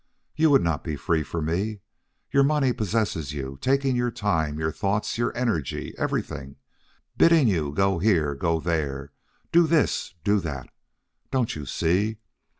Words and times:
You 0.35 0.49
would 0.49 0.63
not 0.63 0.83
be 0.83 0.95
free 0.95 1.21
for 1.21 1.43
me. 1.43 1.81
Your 2.31 2.41
money 2.41 2.73
possesses 2.73 3.33
you, 3.33 3.59
taking 3.61 3.95
your 3.95 4.09
time, 4.09 4.57
your 4.57 4.71
thoughts, 4.71 5.19
your 5.19 5.31
energy, 5.37 5.93
everything, 5.95 6.55
bidding 7.17 7.47
you 7.47 7.71
go 7.71 7.99
here 7.99 8.31
and 8.31 8.39
go 8.39 8.59
there, 8.59 9.11
do 9.51 9.67
this 9.67 10.13
and 10.15 10.23
do 10.23 10.39
that. 10.39 10.71
Don't 11.29 11.55
you 11.55 11.67
see? 11.67 12.17